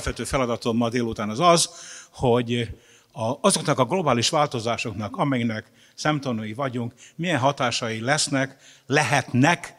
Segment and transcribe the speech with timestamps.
[0.00, 1.70] alapvető feladatom ma délután az az,
[2.12, 2.68] hogy
[3.40, 8.56] azoknak a globális változásoknak, amelynek szemtanúi vagyunk, milyen hatásai lesznek,
[8.86, 9.74] lehetnek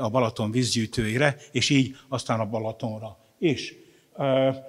[0.00, 3.74] a Balaton vízgyűjtőire, és így aztán a Balatonra is.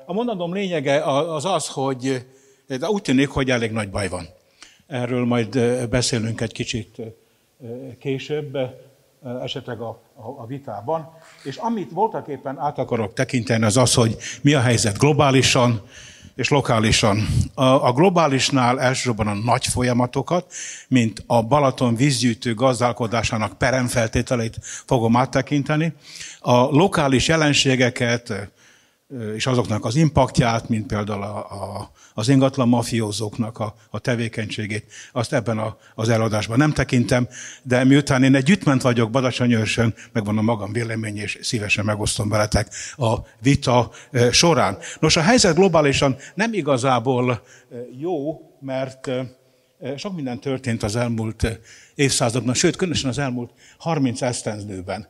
[0.05, 2.25] A mondatom lényege az az, hogy
[2.67, 4.27] de úgy tűnik, hogy elég nagy baj van.
[4.87, 7.01] Erről majd beszélünk egy kicsit
[7.99, 8.57] később
[9.41, 11.13] esetleg a, a, a vitában.
[11.43, 15.81] És amit voltak éppen át akarok tekinteni, az az, hogy mi a helyzet globálisan
[16.35, 17.27] és lokálisan.
[17.53, 20.53] A, globálisnál elsősorban a nagy folyamatokat,
[20.87, 25.93] mint a Balaton vízgyűjtő gazdálkodásának peremfeltételeit fogom áttekinteni.
[26.39, 28.33] A lokális jelenségeket,
[29.35, 35.33] és azoknak az impaktját, mint például a, a, az ingatlan mafiózóknak a, a tevékenységét, azt
[35.33, 37.27] ebben a, az eladásban nem tekintem,
[37.63, 42.67] de miután én együttment vagyok Badacsonyőrsön, megvan a magam vélemény, és szívesen megosztom veletek
[42.97, 43.91] a vita
[44.31, 44.77] során.
[44.99, 47.41] Nos, a helyzet globálisan nem igazából
[47.99, 49.09] jó, mert
[49.97, 51.59] sok minden történt az elmúlt
[51.95, 55.07] évszázadban, sőt, különösen az elmúlt 30 esztendőben.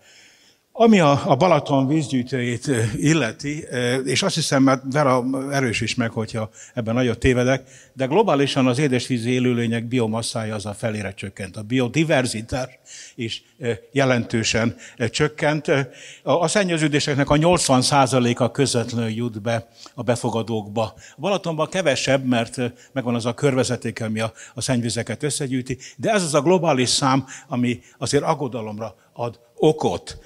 [0.77, 3.65] Ami a, a Balaton vízgyűjtőjét illeti,
[4.05, 9.29] és azt hiszem, mert Vera erős meg, hogyha ebben nagyot tévedek, de globálisan az édesvízi
[9.29, 11.57] élőlények biomasszája az a felére csökkent.
[11.57, 12.69] A biodiverzitás
[13.15, 13.43] is
[13.91, 14.75] jelentősen
[15.09, 15.71] csökkent.
[16.23, 20.83] A szennyeződéseknek a 80%-a közvetlenül jut be a befogadókba.
[21.15, 22.57] A Balatonban kevesebb, mert
[22.91, 27.25] megvan az a körvezeték, ami a, a szennyvizeket összegyűjti, de ez az a globális szám,
[27.47, 30.17] ami azért aggodalomra ad okot.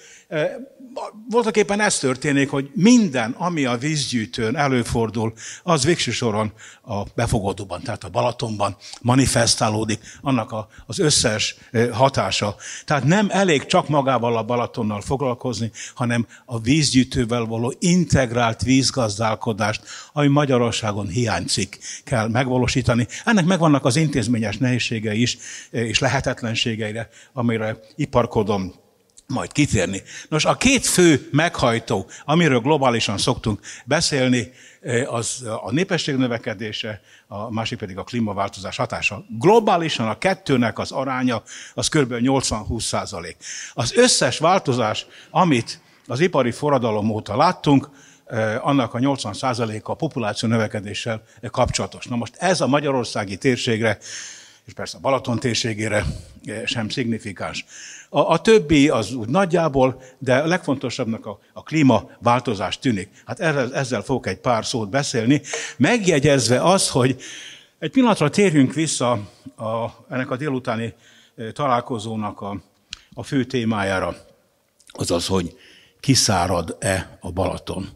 [1.29, 5.33] Voltak éppen ez történik, hogy minden, ami a vízgyűjtőn előfordul,
[5.63, 10.53] az végső soron a befogadóban, tehát a Balatonban manifestálódik, annak
[10.85, 11.55] az összes
[11.91, 12.55] hatása.
[12.85, 19.81] Tehát nem elég csak magával a Balatonnal foglalkozni, hanem a vízgyűjtővel való integrált vízgazdálkodást,
[20.13, 23.07] ami Magyarországon hiányzik, kell megvalósítani.
[23.25, 25.38] Ennek megvannak az intézményes nehézségei is,
[25.72, 28.73] és lehetetlenségeire, amire iparkodom
[29.34, 30.01] majd kitérni.
[30.29, 34.51] Nos, a két fő meghajtó, amiről globálisan szoktunk beszélni,
[35.06, 39.25] az a népesség növekedése, a másik pedig a klímaváltozás hatása.
[39.40, 42.13] Globálisan a kettőnek az aránya az kb.
[42.13, 43.38] 80-20 százalék.
[43.73, 47.90] Az összes változás, amit az ipari forradalom óta láttunk,
[48.61, 52.06] annak a 80 százaléka a populáció növekedéssel kapcsolatos.
[52.06, 53.97] Na most ez a magyarországi térségre
[54.69, 56.06] és persze a Balaton térségére
[56.66, 57.66] sem szignifikáns.
[58.09, 63.09] A, a többi az úgy nagyjából, de a legfontosabbnak a, a klímaváltozás tűnik.
[63.25, 65.42] Hát ezzel, ezzel fogok egy pár szót beszélni,
[65.78, 67.22] megjegyezve az, hogy
[67.80, 69.12] egy pillanatra térjünk vissza
[69.56, 70.94] a, ennek a délutáni
[71.53, 72.62] találkozónak a,
[73.14, 74.16] a fő témájára,
[74.88, 75.58] azaz, hogy
[76.00, 77.90] kiszárad-e a Balaton.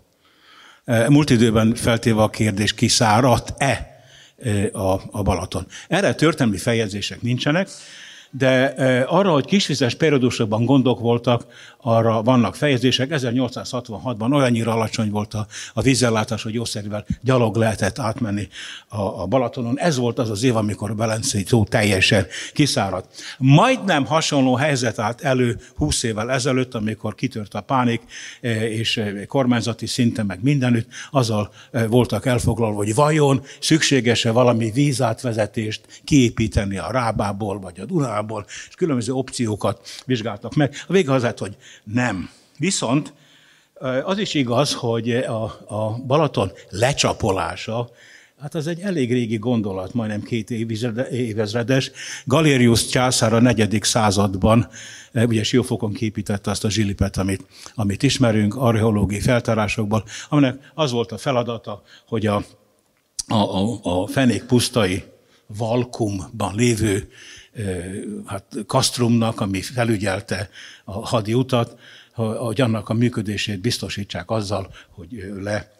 [0.85, 4.03] Múlt időben feltéve a kérdés, kiszáradt-e
[4.71, 5.67] a, a Balaton.
[5.87, 7.69] Erre történelmi feljegyzések nincsenek,
[8.37, 8.73] de
[9.07, 11.45] arra, hogy kisvizes periódusokban gondok voltak,
[11.81, 13.09] arra vannak fejezések.
[13.11, 18.47] 1866-ban olyannyira alacsony volt a, a vízellátás, hogy jószerűvel gyalog lehetett átmenni
[18.87, 19.79] a, a Balatonon.
[19.79, 23.21] Ez volt az az év, amikor a Belencei tó teljesen kiszáradt.
[23.37, 28.01] Majdnem hasonló helyzet állt elő 20 évvel ezelőtt, amikor kitört a pánik,
[28.69, 31.51] és kormányzati szinten meg mindenütt, azzal
[31.87, 38.75] voltak elfoglalva, hogy vajon szükséges-e valami vízátvezetést kiépíteni a Rábából vagy a Dunából, Amerikából, és
[38.75, 40.75] különböző opciókat vizsgáltak meg.
[40.87, 42.29] A vége az hogy nem.
[42.57, 43.13] Viszont
[44.03, 47.89] az is igaz, hogy a, a Balaton lecsapolása,
[48.39, 50.49] hát az egy elég régi gondolat, majdnem két
[51.11, 51.91] évezredes.
[52.25, 54.67] Galérius császár a negyedik században
[55.13, 57.45] ugye Siófokon képítette azt a zsilipet, amit,
[57.75, 62.43] amit ismerünk archeológiai feltárásokból, aminek az volt a feladata, hogy a,
[63.27, 65.03] a, a, a fenék pusztai
[65.47, 67.09] Valkumban lévő
[68.25, 70.49] hát Kastrumnak, ami felügyelte
[70.83, 71.79] a hadi utat,
[72.13, 75.71] hogy annak a működését biztosítsák azzal, hogy le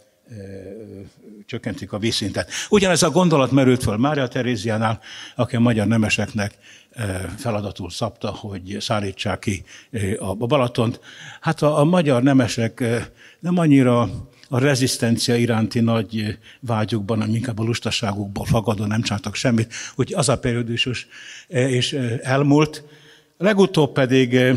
[1.45, 2.51] csökkentik a vízszintet.
[2.69, 4.99] Ugyanez a gondolat merült föl Mária Teréziánál,
[5.35, 6.53] aki a magyar nemeseknek
[7.37, 9.63] feladatul szabta, hogy szállítsák ki
[10.19, 10.99] a Balatont.
[11.41, 12.83] Hát a, a magyar nemesek
[13.39, 14.09] nem annyira
[14.49, 19.73] a rezisztencia iránti nagy vágyukban, hanem inkább a lustaságukból fagadó, nem csináltak semmit.
[19.95, 21.07] Úgyhogy az a periódusos
[21.47, 22.83] és elmúlt,
[23.37, 24.55] Legutóbb pedig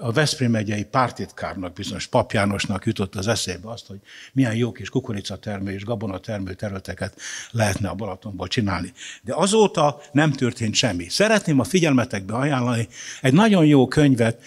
[0.00, 3.98] a Veszprém megyei pártitkárnak, bizonyos Pap Jánosnak jutott az eszébe azt, hogy
[4.32, 7.20] milyen jó kis kukoricatermő és gabonatermő területeket
[7.50, 8.92] lehetne a Balatonból csinálni.
[9.22, 11.08] De azóta nem történt semmi.
[11.08, 12.88] Szeretném a figyelmetekbe ajánlani
[13.20, 14.42] egy nagyon jó könyvet,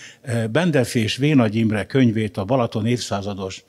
[0.52, 3.64] Bendefi és Vénagy Imre könyvét, a Balaton évszázados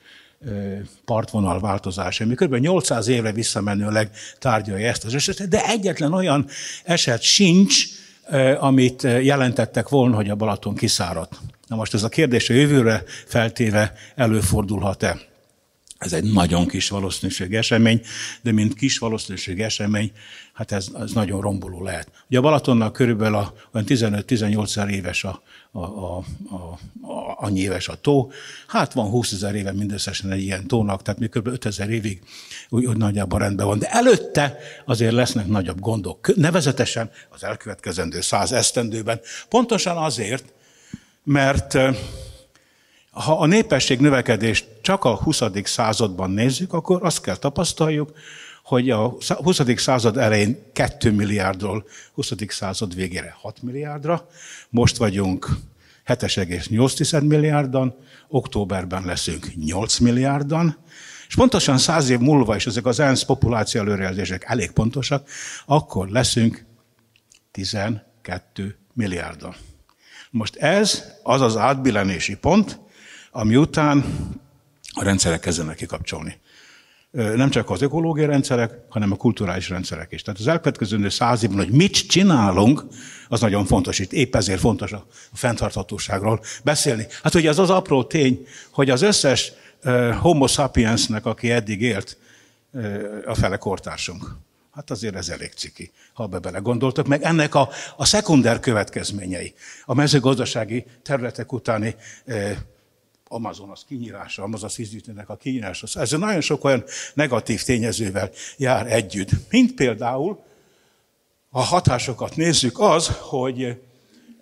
[1.05, 2.55] partvonal változása, ami kb.
[2.55, 4.09] 800 évre visszamenőleg
[4.39, 6.47] tárgyalja ezt az esetet, de egyetlen olyan
[6.83, 7.85] eset sincs,
[8.59, 11.39] amit jelentettek volna, hogy a Balaton kiszáradt.
[11.67, 15.19] Na most ez a kérdés a jövőre feltéve előfordulhat-e?
[15.97, 18.01] Ez egy nagyon kis valószínűség esemény,
[18.41, 20.11] de mint kis valószínűség esemény,
[20.53, 22.11] hát ez, ez nagyon romboló lehet.
[22.29, 25.41] Ugye a Balatonnak körülbelül a, olyan 15-18 éves a,
[25.71, 26.17] a, a,
[27.01, 28.31] a, annyi éves a tó.
[28.67, 31.47] Hát van 20 ezer éve mindösszesen egy ilyen tónak, tehát még kb.
[31.47, 32.21] 5 ezer évig
[32.69, 33.79] úgy, úgy nagyjából rendben van.
[33.79, 36.35] De előtte azért lesznek nagyobb gondok.
[36.35, 39.19] Nevezetesen az elkövetkezendő száz esztendőben.
[39.49, 40.53] Pontosan azért,
[41.23, 41.77] mert
[43.11, 45.41] ha a népesség növekedést csak a 20.
[45.63, 48.11] században nézzük, akkor azt kell tapasztaljuk,
[48.63, 49.59] hogy a 20.
[49.75, 52.31] század elején 2 milliárdról 20.
[52.47, 54.29] század végére 6 milliárdra,
[54.69, 55.49] most vagyunk
[56.09, 57.95] 7,8 milliárdan,
[58.27, 60.77] októberben leszünk 8 milliárdan,
[61.27, 65.29] és pontosan száz év múlva, és ezek az ENSZ populáció előrejelzések elég pontosak,
[65.65, 66.65] akkor leszünk
[67.51, 69.55] 12 milliárdan.
[70.31, 72.79] Most ez az az átbillenési pont,
[73.31, 74.03] ami után
[74.93, 76.39] a rendszerek kezdenek kikapcsolni.
[77.11, 80.21] Nem csak az ökológiai rendszerek, hanem a kulturális rendszerek is.
[80.21, 82.85] Tehát az elkövetkező száz évben, hogy mit csinálunk,
[83.27, 83.99] az nagyon fontos.
[83.99, 87.07] Itt épp ezért fontos a fenntarthatóságról beszélni.
[87.23, 89.51] Hát ugye az az apró tény, hogy az összes
[90.19, 92.17] homo sapiensnek, aki eddig élt,
[93.25, 94.35] a fele kortársunk.
[94.73, 99.53] Hát azért ez elég ciki, ha be bele gondoltok, meg ennek a, a szekunder következményei,
[99.85, 101.95] a mezőgazdasági területek utáni
[103.31, 105.99] Amazonas kinyírása, Amazonas vízgyűjtőnek a kinyírása.
[105.99, 106.83] Ez nagyon sok olyan
[107.13, 109.29] negatív tényezővel jár együtt.
[109.49, 110.39] Mint például,
[111.49, 113.77] a hatásokat nézzük, az, hogy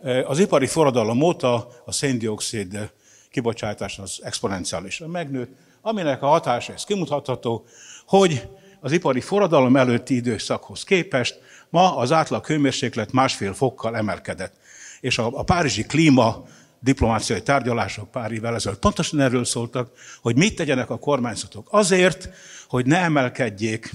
[0.02, 2.92] e, az ipari forradalom óta a széndiokszid
[3.30, 5.52] kibocsátás az exponenciálisan megnőtt,
[5.82, 7.66] aminek a hatása, ez kimutatható,
[8.06, 8.48] hogy
[8.80, 11.40] az ipari forradalom előtti időszakhoz képest
[11.70, 14.56] ma az átlag hőmérséklet másfél fokkal emelkedett.
[15.02, 16.46] És a, a párizsi klíma
[16.80, 19.92] diplomáciai tárgyalások pár évvel ezelőtt pontosan erről szóltak,
[20.22, 21.68] hogy mit tegyenek a kormányzatok.
[21.72, 22.30] Azért,
[22.68, 23.92] hogy ne emelkedjék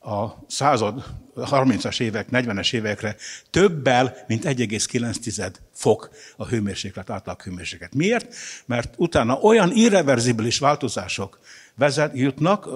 [0.00, 1.04] a század
[1.36, 3.16] 30-as évek, 40-es évekre
[3.50, 7.94] többel, mint 1,9 fok a hőmérséklet, átlag hőmérséklet.
[7.94, 8.34] Miért?
[8.66, 11.38] Mert utána olyan irreverzibilis változások
[11.74, 12.68] vezet, jutnak,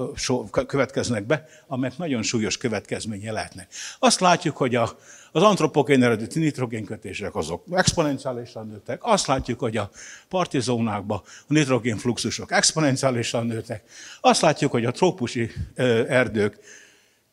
[0.67, 3.69] következnek be, amelyek nagyon súlyos következménye lehetnek.
[3.99, 4.99] Azt látjuk, hogy a,
[5.33, 9.01] az antropogén eredeti nitrogénkötések azok exponenciálisan nőttek.
[9.03, 9.91] Azt látjuk, hogy a
[10.29, 13.83] partizónákban a nitrogénfluxusok exponenciálisan nőttek.
[14.21, 15.51] Azt látjuk, hogy a trópusi
[16.09, 16.59] erdők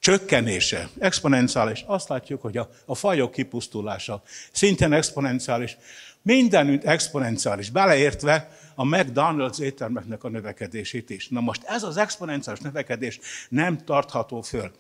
[0.06, 1.84] csökkenése exponenciális.
[1.88, 5.78] Azt látjuk, hogy a, a fajok kipusztulása szintén exponenciális.
[6.22, 11.28] Mindenütt exponenciális, beleértve a McDonald's éttermeknek a növekedését is.
[11.28, 13.20] Na most ez az exponenciális növekedés
[13.50, 14.72] nem tartható föl.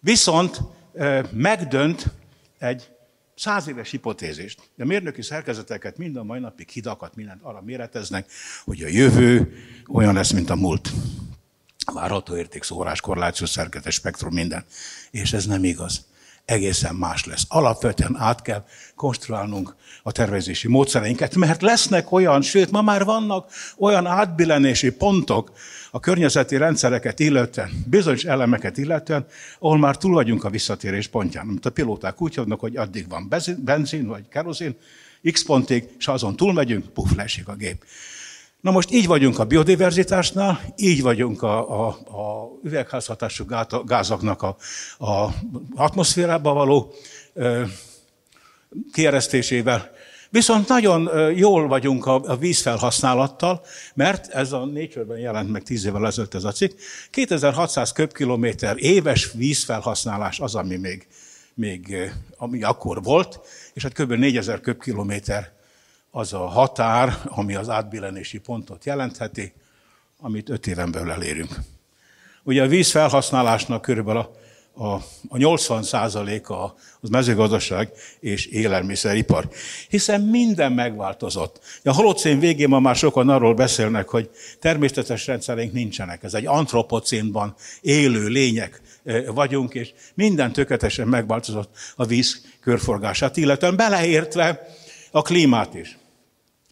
[0.00, 0.60] Viszont
[1.32, 2.04] megdönt
[2.58, 2.88] egy
[3.36, 4.60] száz éves hipotézist.
[4.78, 8.30] A mérnöki szerkezeteket mind a mai napig hidakat, mindent arra méreteznek,
[8.64, 9.52] hogy a jövő
[9.88, 10.90] olyan lesz, mint a múlt.
[11.92, 14.64] Várható érték, szórás, korlációs szerkezet, spektrum, minden.
[15.10, 16.04] És ez nem igaz.
[16.44, 17.44] Egészen más lesz.
[17.48, 24.06] Alapvetően át kell konstruálnunk a tervezési módszereinket, mert lesznek olyan, sőt, ma már vannak olyan
[24.06, 25.52] átbillenési pontok,
[25.90, 29.26] a környezeti rendszereket illetően, bizonyos elemeket illetően,
[29.58, 31.48] ahol már túl vagyunk a visszatérés pontján.
[31.48, 34.76] Amit a pilóták úgy hívnak, hogy addig van benzin vagy kerozin,
[35.32, 37.84] x pontig, és azon túlmegyünk, puf, leesik a gép.
[38.60, 43.44] Na most így vagyunk a biodiverzitásnál, így vagyunk a, a, a üvegházhatású
[43.84, 44.56] gázoknak a,
[44.98, 45.28] a
[45.74, 46.92] atmoszférába való
[47.34, 47.62] ö,
[48.92, 49.90] kieresztésével.
[50.30, 53.62] Viszont nagyon jól vagyunk a, vízfelhasználattal,
[53.94, 56.78] mert ez a Nature-ben jelent meg tíz évvel ezelőtt ez a cikk.
[57.10, 61.06] 2600 köbkilométer éves vízfelhasználás az, ami még,
[61.54, 61.96] még
[62.36, 63.40] ami akkor volt,
[63.74, 64.12] és hát kb.
[64.12, 65.59] 4000 köbkilométer
[66.10, 69.52] az a határ, ami az átbillenési pontot jelentheti,
[70.20, 71.56] amit öt éven belül elérünk.
[72.42, 74.30] Ugye a vízfelhasználásnak körülbelül a
[74.80, 74.94] a,
[75.28, 77.90] a 80 százaléka az mezőgazdaság
[78.20, 79.48] és élelmiszeripar.
[79.88, 81.80] Hiszen minden megváltozott.
[81.84, 86.22] A holocén végén ma már sokan arról beszélnek, hogy természetes rendszerénk nincsenek.
[86.22, 88.80] Ez egy antropocénban élő lények
[89.26, 94.66] vagyunk, és minden tökéletesen megváltozott a víz körforgását, illetően beleértve
[95.10, 95.98] a klímát is.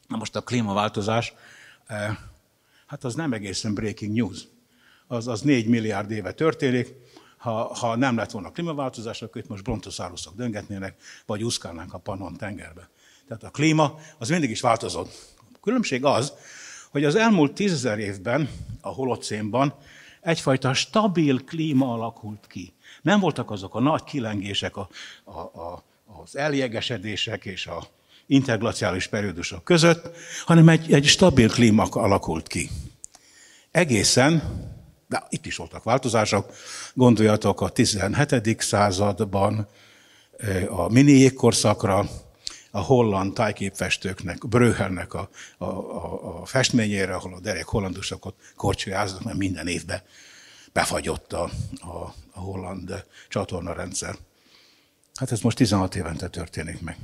[0.09, 1.33] Na most a klímaváltozás,
[2.87, 4.41] hát az nem egészen breaking news.
[5.07, 6.95] Az, az négy milliárd éve történik,
[7.37, 10.95] ha, ha nem lett volna klímaváltozás, akkor itt most brontoszáruszok döngetnének,
[11.27, 12.89] vagy úszkálnánk a Pannon tengerbe.
[13.29, 15.37] Tehát a klíma az mindig is változott.
[15.53, 16.33] A különbség az,
[16.91, 18.51] hogy az elmúlt tízezer évben
[18.81, 19.75] a holocénban
[20.21, 22.73] egyfajta stabil klíma alakult ki.
[23.03, 24.89] Nem voltak azok a nagy kilengések, a,
[25.25, 25.85] a, a,
[26.23, 27.87] az eljegesedések és a
[28.29, 32.71] interglaciális periódusok között, hanem egy, egy stabil klíma alakult ki.
[33.71, 34.43] Egészen
[35.09, 36.53] de itt is voltak változások.
[36.95, 38.61] Gondoljatok a 17.
[38.61, 39.69] században
[40.69, 42.09] a mini jégkorszakra,
[42.71, 49.37] a holland tájképfestőknek, Bröhelnek a, a, a, a festményére, ahol a derek hollandusokat korcsolyáznak, mert
[49.37, 50.03] minden évben
[50.73, 54.17] befagyott a, a, a holland csatornarendszer.
[55.15, 56.97] Hát ez most 16 évente történik meg.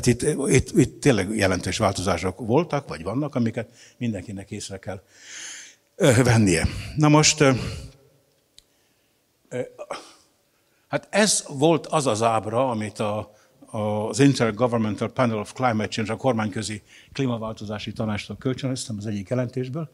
[0.00, 5.02] Tehát itt, itt, itt tényleg jelentős változások voltak, vagy vannak, amiket mindenkinek észre kell
[6.22, 6.66] vennie.
[6.96, 7.44] Na most,
[10.88, 13.34] hát ez volt az az ábra, amit a,
[13.66, 19.90] az Intergovernmental Panel of Climate Change, a kormányközi klímaváltozási tanástól kölcsönöztem az egyik jelentésből,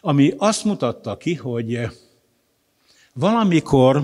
[0.00, 1.88] ami azt mutatta ki, hogy
[3.12, 4.02] valamikor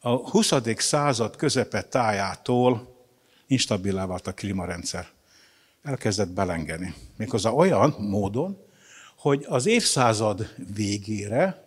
[0.00, 0.52] a 20.
[0.76, 2.87] század közepe tájától
[3.48, 5.06] instabilá vált a klímarendszer.
[5.82, 6.94] Elkezdett belengeni.
[7.16, 8.58] Méghozzá olyan módon,
[9.16, 11.66] hogy az évszázad végére,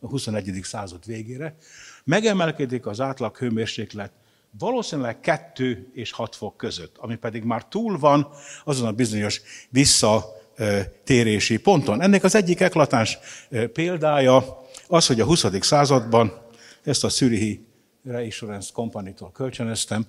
[0.00, 0.60] a 21.
[0.62, 1.56] század végére
[2.04, 4.12] megemelkedik az átlag hőmérséklet
[4.58, 8.28] valószínűleg 2 és 6 fok között, ami pedig már túl van
[8.64, 9.40] azon a bizonyos
[9.70, 12.02] visszatérési ponton.
[12.02, 13.18] Ennek az egyik eklatáns
[13.72, 15.44] példája az, hogy a 20.
[15.60, 16.32] században,
[16.84, 17.66] ezt a Zürichi
[18.04, 20.06] Reinsurance Company-tól kölcsönöztem,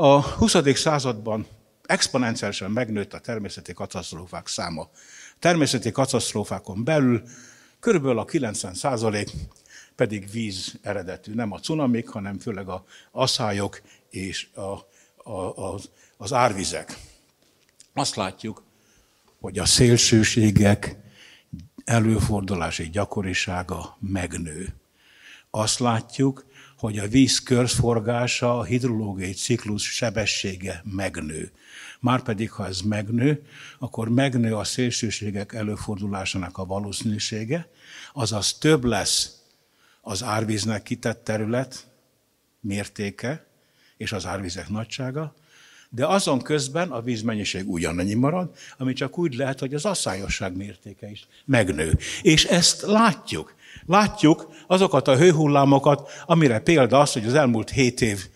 [0.00, 0.56] a 20.
[0.74, 1.46] században
[1.86, 4.90] exponenciálisan megnőtt a természeti katasztrófák száma
[5.38, 7.22] természeti katasztrófákon belül
[7.80, 9.30] körülbelül a 90 százalék
[9.94, 11.34] pedig víz eredetű.
[11.34, 14.60] Nem a cunamik, hanem főleg a aszályok és a,
[15.30, 16.98] a, az, az árvizek.
[17.92, 18.62] Azt látjuk,
[19.40, 20.96] hogy a szélsőségek
[21.84, 24.74] előfordulási gyakorisága megnő.
[25.50, 26.46] Azt látjuk,
[26.78, 31.52] hogy a víz körforgása, a hidrológiai ciklus sebessége megnő.
[32.00, 33.42] Márpedig, ha ez megnő,
[33.78, 37.70] akkor megnő a szélsőségek előfordulásának a valószínűsége,
[38.12, 39.32] azaz több lesz
[40.00, 41.86] az árvíznek kitett terület
[42.60, 43.46] mértéke
[43.96, 45.34] és az árvizek nagysága,
[45.90, 51.10] de azon közben a vízmennyiség ugyanannyi marad, ami csak úgy lehet, hogy az asszályosság mértéke
[51.10, 51.98] is megnő.
[52.22, 53.54] És ezt látjuk.
[53.86, 58.26] Látjuk azokat a hőhullámokat, amire példa az, hogy az elmúlt hét év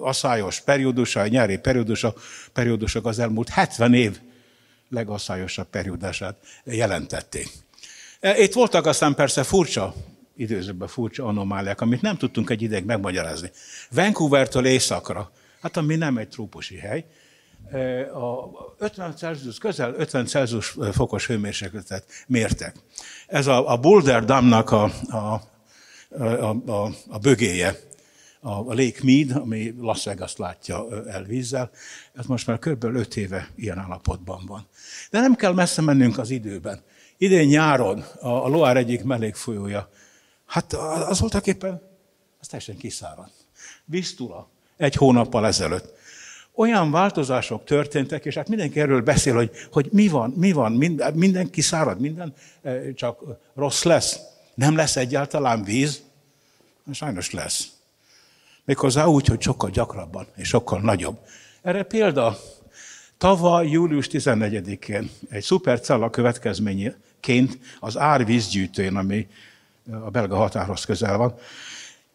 [0.00, 2.14] asszályos periódusa, nyári periódusa,
[2.52, 4.20] periódusok az elmúlt 70 év
[4.88, 7.48] legasszályosabb periódusát jelentették.
[8.20, 9.94] E, itt voltak aztán persze furcsa,
[10.36, 13.50] időzőben furcsa anomáliák, amit nem tudtunk egy ideig megmagyarázni.
[13.90, 17.04] Vancouvertől északra, hát ami nem egy trópusi hely,
[18.12, 22.76] a 50 Celsius, közel 50 Celsius fokos hőmérsékletet mértek.
[23.26, 25.42] Ez a, a Boulder Damnak a, a,
[26.10, 27.78] a, a, a bögéje
[28.44, 31.70] a Lake Mead, ami Las Vegas látja el vízzel,
[32.14, 32.84] ez most már kb.
[32.84, 34.66] 5 éve ilyen állapotban van.
[35.10, 36.82] De nem kell messze mennünk az időben.
[37.16, 39.88] Idén nyáron a Loire egyik mellékfolyója,
[40.46, 41.82] hát az voltak éppen,
[42.40, 43.32] az teljesen kiszáradt.
[43.84, 46.00] Víztula, egy hónappal ezelőtt.
[46.54, 51.14] Olyan változások történtek, és hát mindenki erről beszél, hogy, hogy mi van, mi van, minden,
[51.14, 52.34] minden kiszárad, minden
[52.94, 53.20] csak
[53.54, 54.20] rossz lesz.
[54.54, 56.02] Nem lesz egyáltalán víz?
[56.92, 57.68] Sajnos lesz.
[58.64, 61.18] Méghozzá úgy, hogy sokkal gyakrabban és sokkal nagyobb.
[61.62, 62.38] Erre példa
[63.18, 69.26] tavaly július 14-én egy szupercella következményeként az árvízgyűjtőn, ami
[69.90, 71.34] a belga határhoz közel van,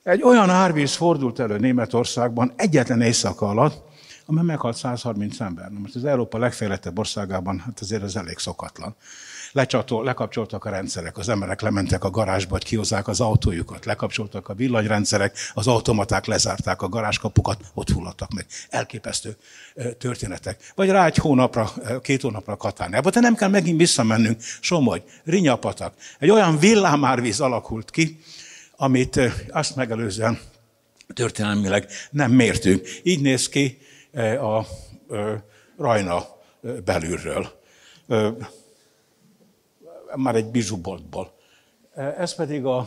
[0.03, 3.86] egy olyan árvíz fordult elő Németországban egyetlen éjszaka alatt,
[4.29, 5.69] amely meghalt 130 ember.
[5.69, 8.95] most az Európa legfejlettebb országában, hát azért ez elég szokatlan
[9.51, 14.53] lecsatol, lekapcsoltak a rendszerek, az emberek lementek a garázsba, hogy kihozzák az autójukat, lekapcsoltak a
[14.53, 18.45] villanyrendszerek, az automaták lezárták a garázskapukat, ott fulladtak meg.
[18.69, 19.37] Elképesztő
[19.97, 20.71] történetek.
[20.75, 24.41] Vagy rá egy hónapra, két hónapra Katárnába, de nem kell megint visszamennünk.
[24.59, 25.93] Somogy, Rinyapatak.
[26.19, 28.19] Egy olyan villámárvíz alakult ki,
[28.75, 29.19] amit
[29.49, 30.39] azt megelőzően
[31.13, 32.87] történelmileg nem mértünk.
[33.03, 33.77] Így néz ki
[34.39, 34.65] a
[35.77, 36.23] Rajna
[36.85, 37.61] belülről.
[40.15, 41.35] Már egy bizsuboltból.
[41.95, 42.77] Ez pedig a,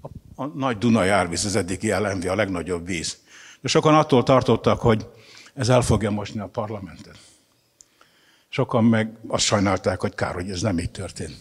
[0.00, 3.18] a, a nagy Dunai árvíz, az eddigi LMV, a legnagyobb víz.
[3.60, 5.06] De sokan attól tartottak, hogy
[5.54, 7.18] ez el fogja mosni a parlamentet.
[8.48, 11.36] Sokan meg azt sajnálták, hogy kár, hogy ez nem így történt.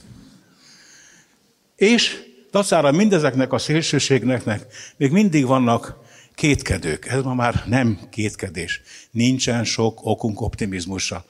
[1.76, 4.66] És dacára mindezeknek a szélsőségnek
[4.98, 6.00] még mindig vannak
[6.36, 7.06] kétkedők.
[7.06, 8.82] Ez ma már nem kétkedés.
[9.12, 11.26] Nincsen sok okunk optimizmusra.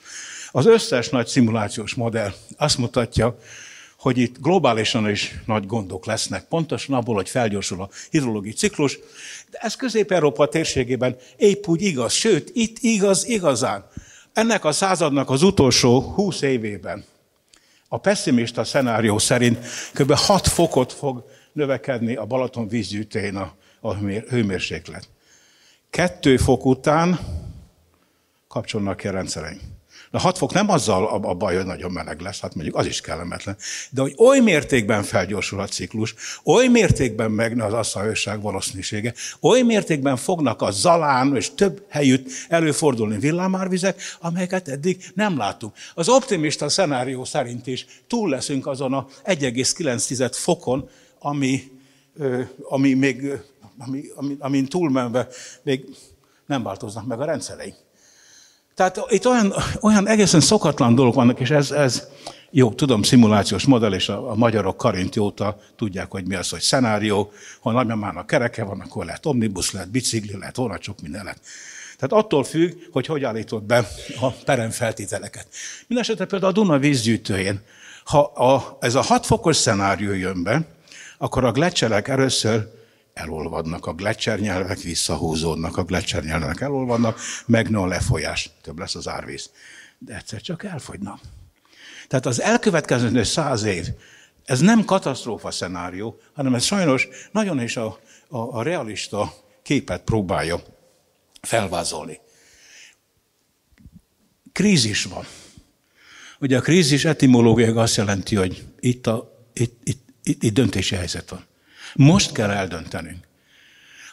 [0.51, 3.37] Az összes nagy szimulációs modell azt mutatja,
[3.97, 8.99] hogy itt globálisan is nagy gondok lesznek, pontosan abból, hogy felgyorsul a hidrológiai ciklus,
[9.49, 13.85] de ez Közép-Európa térségében épp úgy igaz, sőt, itt igaz igazán.
[14.33, 17.03] Ennek a századnak az utolsó 20 évében
[17.87, 19.57] a pessimista szenárió szerint
[19.93, 20.13] kb.
[20.13, 23.95] 6 fokot fog növekedni a Balaton vízgyűjtőjén a, a
[24.29, 25.09] hőmérséklet.
[25.89, 27.19] Kettő fok után
[28.47, 29.61] kapcsolnak ki a rendszereink.
[30.11, 32.85] Na 6 fok nem azzal a, a baj, hogy nagyon meleg lesz, hát mondjuk az
[32.85, 33.57] is kellemetlen.
[33.89, 40.17] De hogy oly mértékben felgyorsul a ciklus, oly mértékben megne az asszalhőság valószínűsége, oly mértékben
[40.17, 45.75] fognak a zalán és több helyütt előfordulni villámárvizek, amelyeket eddig nem láttuk.
[45.93, 51.71] Az optimista szenárió szerint is túl leszünk azon a 1,9 fokon, ami,
[52.69, 53.31] ami még,
[53.85, 55.27] ami, ami, amin túlmenve
[55.63, 55.85] még
[56.45, 57.75] nem változnak meg a rendszereink.
[58.75, 62.07] Tehát itt olyan, olyan egészen szokatlan dolgok vannak, és ez, ez
[62.49, 66.59] jó, tudom, szimulációs modell, és a, a magyarok karint jóta tudják, hogy mi az, hogy
[66.61, 71.39] szenárió, ha nagymamának kereke van, akkor lehet omnibus, lehet bicikli, lehet volna sok minden lehet.
[71.97, 73.87] Tehát attól függ, hogy hogy állítod be
[74.21, 75.47] a peremfeltételeket.
[75.87, 77.61] Mindenesetre például a Duna vízgyűjtőjén,
[78.03, 80.65] ha a, ez a hat fokos szenárió jön be,
[81.17, 82.67] akkor a gletszerek először
[83.13, 89.49] elolvadnak a gletszernyelvek, visszahúzódnak a gletszernyelvek, elolvadnak, megnő a lefolyás, több lesz az árvíz.
[89.97, 91.19] De egyszer csak elfogynak.
[92.07, 93.87] Tehát az elkövetkező száz év,
[94.45, 100.61] ez nem katasztrófa szenárió, hanem ez sajnos nagyon is a, a, a realista képet próbálja
[101.41, 102.19] felvázolni.
[104.51, 105.25] Krízis van.
[106.39, 111.29] Ugye a krízis etimológiai azt jelenti, hogy itt, a, itt, itt, itt, itt döntési helyzet
[111.29, 111.45] van.
[111.95, 113.27] Most kell eldöntenünk.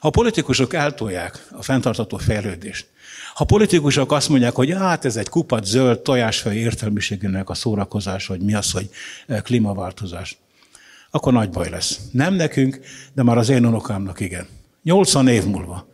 [0.01, 2.87] Ha politikusok eltolják a fenntartató fejlődést,
[3.35, 8.41] ha politikusok azt mondják, hogy hát ez egy kupat zöld tojásfej értelmiségének a szórakozás, hogy
[8.41, 8.91] mi az, hogy
[9.27, 10.39] e, klímaváltozás,
[11.11, 12.01] akkor nagy baj lesz.
[12.13, 12.81] Nem nekünk,
[13.13, 14.47] de már az én unokámnak igen.
[14.83, 15.89] 80 év múlva.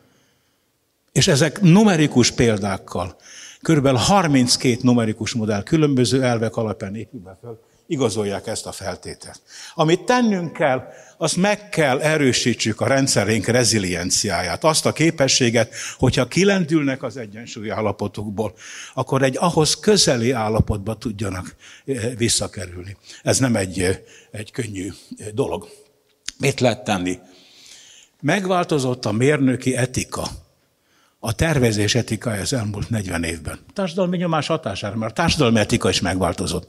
[1.13, 3.17] És ezek numerikus példákkal,
[3.63, 9.41] körülbelül 32 numerikus modell különböző elvek alapján épülve fel, igazolják ezt a feltételt.
[9.75, 10.83] Amit tennünk kell,
[11.25, 18.55] azt meg kell erősítsük a rendszerénk rezilienciáját, azt a képességet, hogyha kilendülnek az egyensúlyi állapotokból,
[18.95, 21.55] akkor egy ahhoz közeli állapotba tudjanak
[21.87, 22.97] eh, visszakerülni.
[23.23, 23.99] Ez nem egy, eh,
[24.31, 25.69] egy könnyű eh, dolog.
[26.39, 27.19] Mit lehet tenni?
[28.21, 30.29] Megváltozott a mérnöki etika,
[31.19, 33.59] a tervezés etikája az elmúlt 40 évben.
[33.73, 36.69] Társadalmi nyomás hatására, mert a társadalmi etika is megváltozott.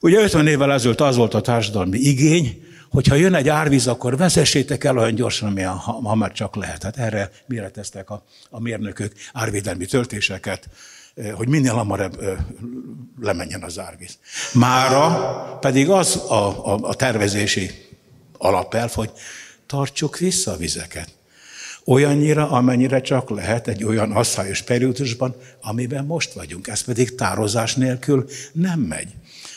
[0.00, 4.16] Ugye 50 évvel ezelőtt az volt a társadalmi igény, hogy ha jön egy árvíz, akkor
[4.16, 6.82] vezessétek el olyan gyorsan, amilyen ha, ha csak lehet.
[6.82, 10.68] Hát erre méreteztek a, a mérnökök árvédelmi töltéseket,
[11.14, 12.36] eh, hogy minél hamarabb eh,
[13.20, 14.18] lemenjen az árvíz.
[14.52, 17.70] Mára pedig az a, a, a tervezési
[18.38, 19.10] alapelv, hogy
[19.66, 21.08] tartsuk vissza a vizeket.
[21.84, 26.68] Olyannyira, amennyire csak lehet egy olyan asszályos periódusban, amiben most vagyunk.
[26.68, 29.14] Ez pedig tározás nélkül nem megy.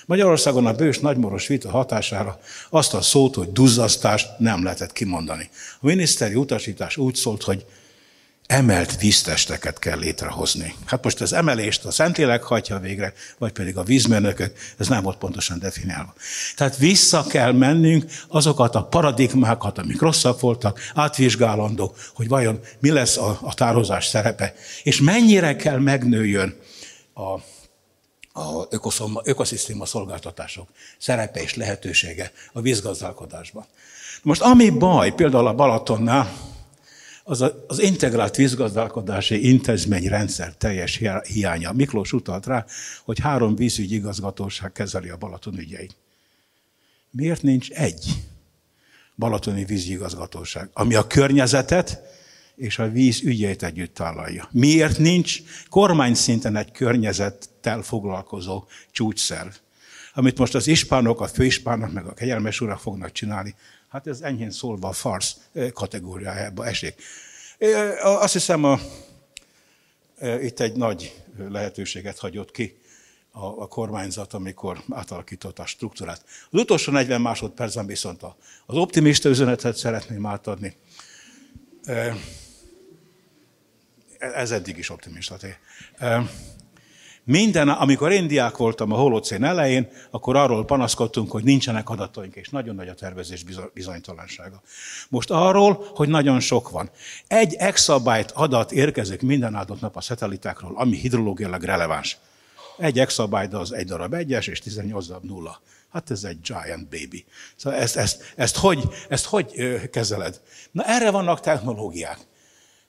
[0.08, 2.40] Magyarországon a bős nagymoros vita hatására
[2.70, 5.50] azt a szót, hogy duzzasztást nem lehetett kimondani.
[5.80, 7.66] A miniszteri utasítás úgy szólt, hogy
[8.46, 10.76] emelt víztesteket kell létrehozni.
[10.86, 15.18] Hát most az emelést a Szentlélek hagyja végre, vagy pedig a vízmérnökök, ez nem volt
[15.18, 16.14] pontosan definiálva.
[16.56, 23.18] Tehát vissza kell mennünk azokat a paradigmákat, amik rosszak voltak, átvizsgálandó, hogy vajon mi lesz
[23.18, 26.56] a, a tározás szerepe, és mennyire kell megnőjön
[27.14, 27.40] a
[28.38, 28.68] a
[29.24, 33.66] ökoszisztéma szolgáltatások szerepe és lehetősége a vízgazdálkodásban.
[34.22, 36.56] Most ami baj, például a Balatonnál,
[37.24, 41.72] az a, az integrált vízgazdálkodási intézményrendszer teljes hiánya.
[41.72, 42.66] Miklós utalt rá,
[43.04, 45.96] hogy három vízügyi igazgatóság kezeli a Balaton ügyeit.
[47.12, 48.06] Miért nincs egy
[49.16, 52.02] balatoni vízigazgatóság, ami a környezetet
[52.58, 54.50] és a víz ügyeit együtt találja.
[54.52, 55.40] Miért nincs
[55.70, 59.56] kormány szinten egy környezettel foglalkozó csúcsszerv?
[60.14, 63.56] Amit most az ispánok, a főispánok, meg a kegyelmes urak fognak csinálni,
[63.88, 65.38] Hát ez enyhén szólva a farsz
[65.74, 67.02] kategóriájába esik.
[68.02, 68.80] Azt hiszem, a,
[70.42, 72.78] itt egy nagy lehetőséget hagyott ki
[73.32, 76.24] a, a kormányzat, amikor átalakította a struktúrát.
[76.50, 78.24] Az utolsó 40 másodpercben viszont
[78.66, 80.76] az optimista üzenetet szeretném átadni.
[84.20, 85.38] Ez eddig is optimista.
[87.24, 92.50] Minden, amikor én diák voltam a holocén elején, akkor arról panaszkodtunk, hogy nincsenek adataink, és
[92.50, 94.62] nagyon nagy a tervezés bizonytalansága.
[95.10, 96.90] Most arról, hogy nagyon sok van.
[97.28, 102.18] Egy exabyte adat érkezik minden áldott nap a szatellitákról, ami hidrológiailag releváns.
[102.78, 105.62] Egy exabyte az egy darab egyes, és 18 darab nulla.
[105.94, 107.26] Hát ez egy giant baby.
[107.56, 110.42] Szóval ezt, ezt, ezt, hogy, ezt hogy kezeled?
[110.72, 112.20] Na erre vannak technológiák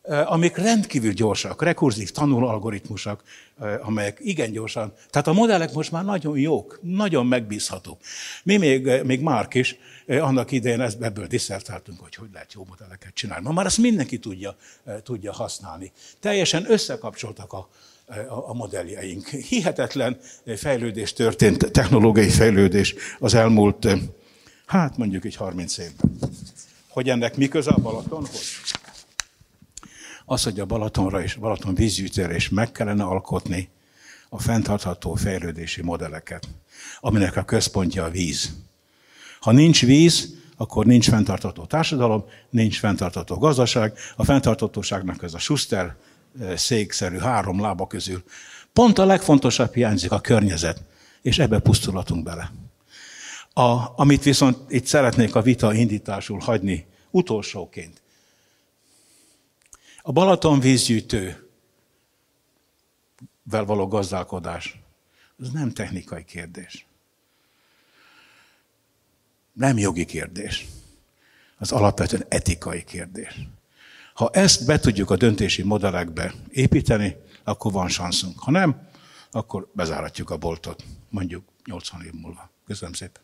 [0.08, 3.22] amik rendkívül gyorsak, rekurzív tanulóalgoritmusok,
[3.80, 8.00] amelyek igen gyorsan, tehát a modellek most már nagyon jók, nagyon megbízhatók.
[8.42, 13.46] Mi még, még Márk is, annak idején ebből diszertáltunk, hogy hogy lehet jó modelleket csinálni.
[13.46, 14.56] Ma már ezt mindenki tudja,
[15.02, 15.92] tudja használni.
[16.20, 17.68] Teljesen összekapcsoltak a,
[18.46, 19.28] a modelljeink.
[19.28, 20.18] Hihetetlen
[20.56, 23.88] fejlődés történt, technológiai fejlődés az elmúlt,
[24.66, 26.18] hát mondjuk egy 30 évben.
[26.88, 28.40] Hogy ennek mi köze a Balatonhoz?
[30.30, 33.68] Az, hogy a Balatonra és Balaton vízgyűjtőre is meg kellene alkotni
[34.28, 36.48] a fenntartható fejlődési modelleket,
[37.00, 38.52] aminek a központja a víz.
[39.40, 43.98] Ha nincs víz, akkor nincs fenntartató társadalom, nincs fenntartató gazdaság.
[44.16, 45.96] A fenntartatóságnak ez a Schuster
[46.40, 48.22] eh, székszerű három lába közül
[48.72, 50.82] pont a legfontosabb hiányzik a környezet,
[51.22, 52.52] és ebbe pusztulatunk bele.
[53.52, 58.02] A, amit viszont itt szeretnék a vita indításul hagyni utolsóként,
[60.08, 61.48] a Balaton vízgyűjtő
[63.42, 64.80] vel való gazdálkodás,
[65.40, 66.86] ez nem technikai kérdés.
[69.52, 70.66] Nem jogi kérdés.
[71.58, 73.40] Az alapvetően etikai kérdés.
[74.14, 78.38] Ha ezt be tudjuk a döntési modellekbe építeni, akkor van szanszunk.
[78.38, 78.88] Ha nem,
[79.30, 82.50] akkor bezáratjuk a boltot, mondjuk 80 év múlva.
[82.66, 83.22] Köszönöm szépen.